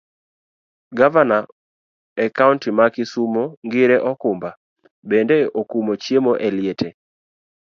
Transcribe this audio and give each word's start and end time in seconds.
Gavana 0.97 1.37
e 2.25 2.25
kaunti 2.37 2.69
ma 2.77 2.85
kisumu 2.93 3.43
ngire 3.65 3.97
Okumba 4.11 4.49
bende 5.09 5.37
okumo 5.59 5.93
chiemo 6.03 6.33
e 6.47 6.49
liete. 6.57 6.89